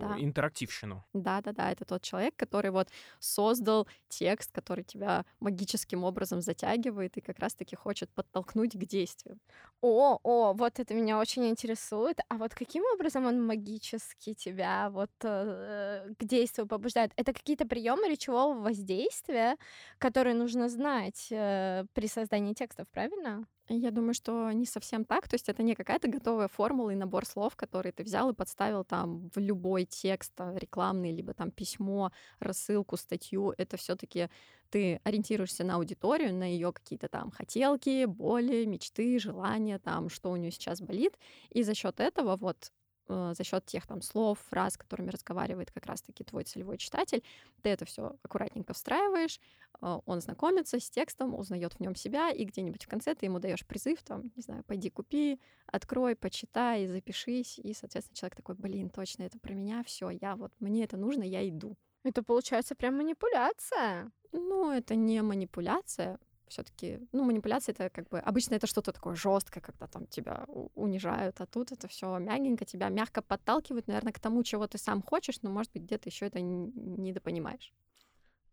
[0.00, 0.16] Да.
[0.20, 1.04] интерактивщину.
[1.12, 2.88] Да-да-да, это тот человек, который вот
[3.18, 9.38] создал текст, который тебя магическим образом затягивает и как раз-таки хочет подтолкнуть к действию.
[9.82, 12.20] О, о, вот это меня очень интересует.
[12.28, 17.12] А вот каким образом образом он магически тебя вот э, к действию побуждает?
[17.16, 19.56] Это какие-то приемы речевого воздействия,
[19.98, 23.46] которые нужно знать э, при создании текстов, правильно?
[23.72, 25.28] Я думаю, что не совсем так.
[25.28, 28.84] То есть это не какая-то готовая формула и набор слов, который ты взял и подставил
[28.84, 33.54] там в любой текст а, рекламный, либо там письмо, рассылку, статью.
[33.58, 34.28] Это все таки
[34.70, 40.36] ты ориентируешься на аудиторию, на ее какие-то там хотелки, боли, мечты, желания, там, что у
[40.36, 41.16] нее сейчас болит.
[41.50, 42.72] И за счет этого вот
[43.08, 47.22] Э, за счет тех там слов, фраз, которыми разговаривает как раз-таки твой целевой читатель,
[47.62, 49.40] ты это все аккуратненько встраиваешь,
[49.80, 53.38] э, он знакомится с текстом, узнает в нем себя, и где-нибудь в конце ты ему
[53.38, 58.90] даешь призыв, там, не знаю, пойди купи, открой, почитай, запишись, и, соответственно, человек такой, блин,
[58.90, 61.76] точно, это про меня, все, я вот, мне это нужно, я иду.
[62.02, 64.10] Это получается прям манипуляция.
[64.32, 66.18] Ну, это не манипуляция,
[66.50, 71.40] все-таки, ну, манипуляция это как бы обычно это что-то такое жесткое, когда там тебя унижают,
[71.40, 75.40] а тут это все мягенько, тебя мягко подталкивают, наверное, к тому, чего ты сам хочешь,
[75.42, 77.72] но, может быть, где-то еще это недопонимаешь.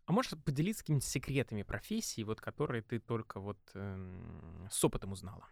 [0.05, 5.49] А можешь поделиться какими-то секретами профессии, вот которые ты только вот э, с опытом узнала?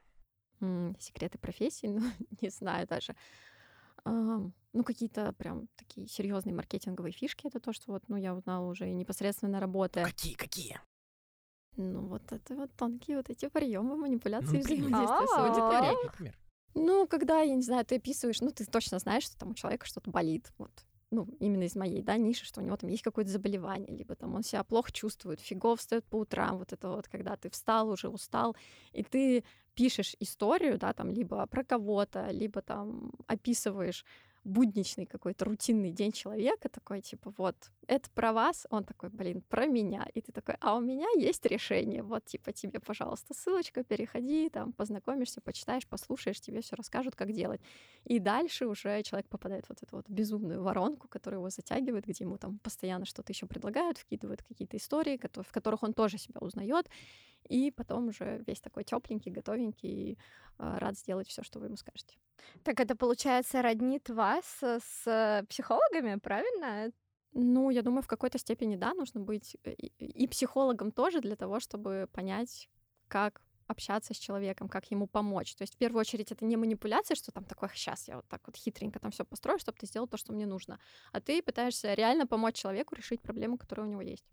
[0.61, 2.01] М, секреты профессии, ну,
[2.41, 3.15] не знаю даже.
[4.05, 4.11] А,
[4.73, 8.87] ну, какие-то прям такие серьезные маркетинговые фишки, это то, что вот, ну, я узнала уже
[8.87, 10.05] непосредственно работая.
[10.05, 10.79] Какие, какие?
[11.77, 16.05] Ну, вот это вот тонкие вот эти приемы манипуляции ну, взаимодействия с аудиторией.
[16.05, 16.37] Например.
[16.73, 19.85] Ну, когда, я не знаю, ты описываешь, ну, ты точно знаешь, что там у человека
[19.85, 20.71] что-то болит, вот,
[21.09, 24.35] ну, именно из моей, да, ниши, что у него там есть какое-то заболевание, либо там
[24.35, 28.09] он себя плохо чувствует, фигов встает по утрам, вот это вот, когда ты встал, уже
[28.09, 28.57] устал,
[28.91, 34.05] и ты пишешь историю, да, там, либо про кого-то, либо там описываешь
[34.45, 37.55] будничный какой-то рутинный день человека, такой, типа, вот,
[37.87, 40.07] это про вас, он такой, блин, про меня.
[40.13, 44.71] И ты такой, а у меня есть решение, вот, типа, тебе, пожалуйста, ссылочка, переходи, там,
[44.71, 47.59] познакомишься, почитаешь, послушаешь, тебе все расскажут, как делать.
[48.05, 52.23] И дальше уже человек попадает в вот эту вот безумную воронку, которая его затягивает, где
[52.23, 56.87] ему там постоянно что-то еще предлагают, вкидывают какие-то истории, в которых он тоже себя узнает,
[57.49, 60.17] и потом уже весь такой тепленький, готовенький, и
[60.59, 62.17] э, рад сделать все, что вы ему скажете.
[62.63, 66.91] Так это получается роднит вас с психологами, правильно?
[67.33, 71.59] Ну, я думаю, в какой-то степени, да, нужно быть э, и психологом тоже для того,
[71.59, 72.69] чтобы понять,
[73.07, 75.55] как общаться с человеком, как ему помочь.
[75.55, 78.41] То есть в первую очередь это не манипуляция, что там такое, сейчас я вот так
[78.45, 80.79] вот хитренько там все построю, чтобы ты сделал то, что мне нужно.
[81.11, 84.25] А ты пытаешься реально помочь человеку решить проблему, которая у него есть.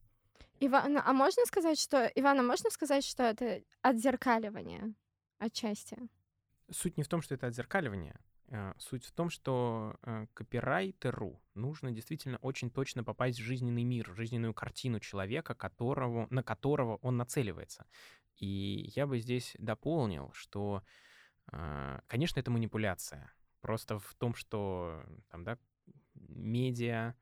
[0.64, 2.06] Ивана, а можно сказать, что...
[2.14, 4.94] Ивана, можно сказать, что это отзеркаливание
[5.38, 5.98] отчасти?
[6.70, 8.14] Суть не в том, что это отзеркаливание.
[8.46, 14.12] Э, суть в том, что э, копирайтеру нужно действительно очень точно попасть в жизненный мир,
[14.12, 17.84] в жизненную картину человека, которого, на которого он нацеливается.
[18.36, 20.84] И я бы здесь дополнил, что,
[21.50, 23.32] э, конечно, это манипуляция.
[23.62, 25.58] Просто в том, что там, да,
[26.14, 27.14] медиа,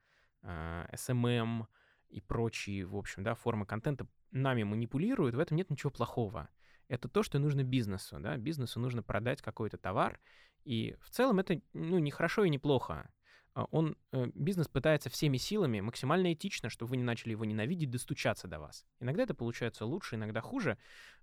[0.43, 1.67] SMM
[2.11, 6.49] и прочие, в общем, да, формы контента нами манипулируют, в этом нет ничего плохого.
[6.87, 10.19] Это то, что нужно бизнесу, да, бизнесу нужно продать какой-то товар,
[10.63, 13.09] и в целом это ну, не хорошо и не плохо.
[13.53, 17.89] А, он, э, бизнес пытается всеми силами максимально этично, чтобы вы не начали его ненавидеть,
[17.89, 18.85] достучаться до вас.
[18.99, 20.77] Иногда это получается лучше, иногда хуже.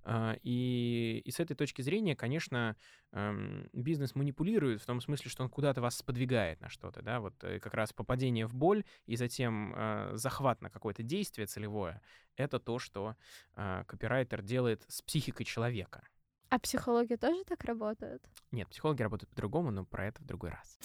[0.05, 2.77] А, и, и с этой точки зрения, конечно,
[3.13, 7.43] эм, бизнес манипулирует в том смысле, что он куда-то вас сподвигает на что-то, да, вот
[7.45, 12.03] э, как раз попадение в боль и затем э, захват на какое-то действие целевое,
[12.37, 13.17] это то, что
[13.55, 16.07] копирайтер делает с психикой человека.
[16.51, 18.23] А психологи тоже так работают?
[18.53, 20.79] Нет, психологи работают по-другому, но про это в другой раз.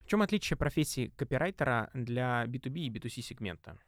[0.00, 3.78] В чем отличие профессии копирайтера для B2B и B2C сегмента?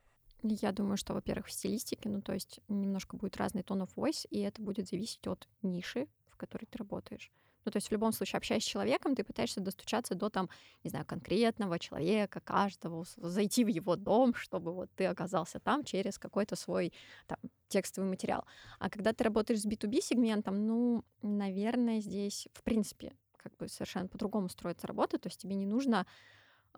[0.42, 4.26] Я думаю, что, во-первых, в стилистике, ну, то есть немножко будет разный tone of voice,
[4.30, 7.30] и это будет зависеть от ниши, в которой ты работаешь.
[7.64, 10.48] Ну, то есть в любом случае, общаясь с человеком, ты пытаешься достучаться до там,
[10.84, 16.18] не знаю, конкретного человека, каждого, зайти в его дом, чтобы вот ты оказался там через
[16.18, 16.92] какой-то свой
[17.26, 18.44] там, текстовый материал.
[18.78, 24.08] А когда ты работаешь с B2B сегментом, ну, наверное, здесь, в принципе, как бы совершенно
[24.08, 26.06] по-другому строится работа, то есть тебе не нужно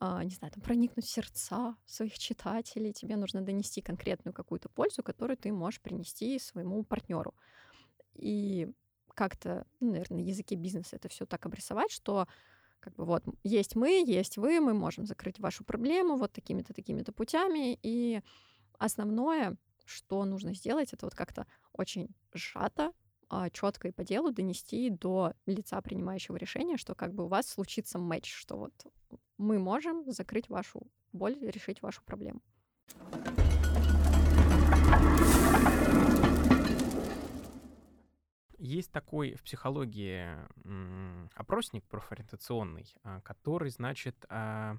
[0.00, 5.04] Uh, не знаю, там, проникнуть в сердца своих читателей, тебе нужно донести конкретную какую-то пользу,
[5.04, 7.32] которую ты можешь принести своему партнеру.
[8.14, 8.72] И
[9.14, 12.26] как-то, ну, наверное, на языке бизнеса это все так обрисовать, что
[12.80, 17.12] как бы вот есть мы, есть вы, мы можем закрыть вашу проблему вот такими-то, такими-то
[17.12, 17.78] путями.
[17.82, 18.20] И
[18.78, 22.92] основное, что нужно сделать, это вот как-то очень сжато,
[23.30, 27.48] а, четко и по делу донести до лица принимающего решения, что как бы у вас
[27.48, 28.72] случится матч, что вот
[29.38, 32.42] мы можем закрыть вашу боль, решить вашу проблему.
[38.64, 40.26] Есть такой в психологии
[41.34, 44.76] опросник профориентационный, а, который, значит, а,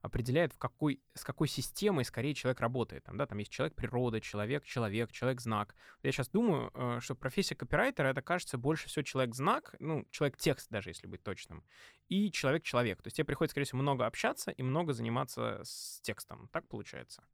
[0.00, 3.04] определяет, в какой, с какой системой скорее человек работает.
[3.04, 5.74] Там, да, там есть человек природа, человек человек, человек знак.
[6.02, 10.36] Я сейчас думаю, э, что профессия копирайтера это кажется больше всего человек знак, ну человек
[10.36, 11.64] текст даже если быть точным,
[12.08, 13.02] и человек человек.
[13.02, 16.48] То есть тебе приходится, скорее всего, много общаться и много заниматься с текстом.
[16.52, 17.24] Так получается?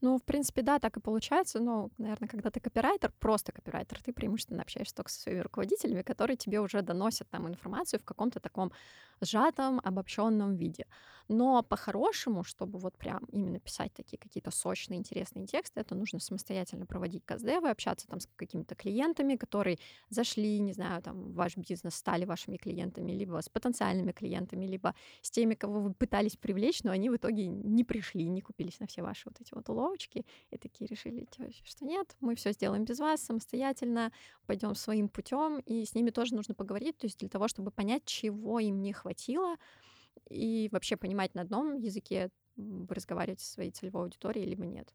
[0.00, 1.60] Ну, в принципе, да, так и получается.
[1.60, 6.36] Но, наверное, когда ты копирайтер, просто копирайтер, ты преимущественно общаешься только со своими руководителями, которые
[6.36, 8.72] тебе уже доносят там информацию в каком-то таком
[9.20, 10.86] сжатом, обобщенном виде.
[11.28, 16.86] Но по-хорошему, чтобы вот прям именно писать такие какие-то сочные, интересные тексты, это нужно самостоятельно
[16.86, 21.94] проводить каздевы, общаться там с какими-то клиентами, которые зашли, не знаю, там, в ваш бизнес,
[21.94, 26.92] стали вашими клиентами, либо с потенциальными клиентами, либо с теми, кого вы пытались привлечь, но
[26.92, 30.56] они в итоге не пришли, не купились на все ваши вот эти вот уловочки, и
[30.56, 31.26] такие решили,
[31.64, 34.12] что нет, мы все сделаем без вас, самостоятельно,
[34.46, 38.06] пойдем своим путем, и с ними тоже нужно поговорить, то есть для того, чтобы понять,
[38.06, 39.56] чего им не хватило,
[40.28, 44.92] и вообще понимать на одном языке, вы разговариваете со своей целевой аудиторией, либо нет.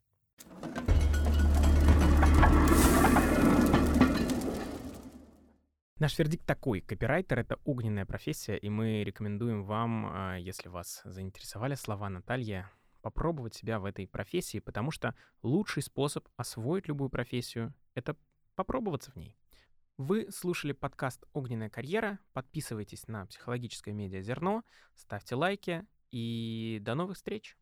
[6.00, 6.82] Наш вердикт такой.
[6.82, 12.66] Копирайтер— это огненная профессия, и мы рекомендуем вам, а, если вас заинтересовали слова Натальи,
[13.02, 18.16] попробовать себя в этой профессии, потому что лучший способ освоить любую профессию— это
[18.56, 19.38] попробоваться в ней.
[19.98, 22.18] Вы слушали подкаст «Огненная карьера».
[22.34, 24.64] Подписывайтесь на психологическое медиа «Зерно»,
[24.96, 27.56] ставьте лайки и до новых встреч.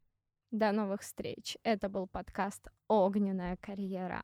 [0.50, 1.58] До новых встреч.
[1.64, 4.24] Это был подкаст «Огненная карьера».